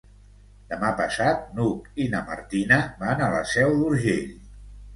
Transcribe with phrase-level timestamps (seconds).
[0.71, 4.37] Demà passat n'Hug i na Martina van a la Seu d'Urgell.